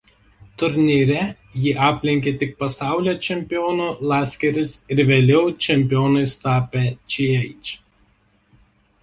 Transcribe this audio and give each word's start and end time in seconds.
Turnyre 0.61 1.17
jį 1.65 1.73
aplenkė 1.89 2.33
tik 2.43 2.55
pasaulio 2.63 3.13
čempiono 3.27 3.91
Laskeris 4.13 4.75
ir 4.97 5.03
vėliau 5.13 5.45
čempionais 5.67 6.37
tapę 6.47 6.85
Ch. 6.95 7.79